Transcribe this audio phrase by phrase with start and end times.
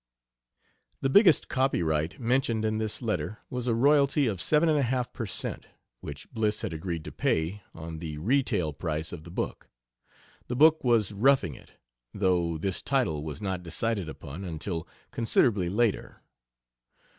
[1.01, 5.67] The "biggest copyright," mentioned in this letter, was a royalty of 7 1/2 per cent.,
[5.99, 9.69] which Bliss had agreed to pay, on the retail price of the book.
[10.47, 11.73] The book was Roughing It,
[12.15, 16.23] though this title was not decided upon until considerably later.